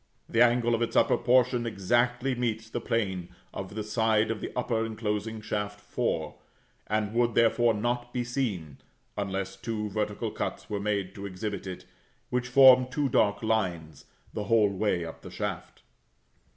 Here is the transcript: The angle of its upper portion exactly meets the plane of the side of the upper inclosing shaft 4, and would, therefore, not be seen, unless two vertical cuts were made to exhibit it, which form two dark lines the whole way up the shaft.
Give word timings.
The 0.27 0.41
angle 0.41 0.73
of 0.73 0.81
its 0.81 0.95
upper 0.95 1.15
portion 1.15 1.67
exactly 1.67 2.33
meets 2.33 2.67
the 2.71 2.81
plane 2.81 3.29
of 3.53 3.75
the 3.75 3.83
side 3.83 4.31
of 4.31 4.41
the 4.41 4.51
upper 4.55 4.83
inclosing 4.83 5.41
shaft 5.41 5.79
4, 5.79 6.33
and 6.87 7.13
would, 7.13 7.35
therefore, 7.35 7.75
not 7.75 8.11
be 8.11 8.23
seen, 8.23 8.77
unless 9.15 9.55
two 9.55 9.89
vertical 9.91 10.31
cuts 10.31 10.71
were 10.71 10.79
made 10.79 11.13
to 11.13 11.27
exhibit 11.27 11.67
it, 11.67 11.85
which 12.31 12.47
form 12.47 12.87
two 12.89 13.09
dark 13.09 13.43
lines 13.43 14.05
the 14.33 14.45
whole 14.45 14.69
way 14.75 15.05
up 15.05 15.21
the 15.21 15.29
shaft. 15.29 15.83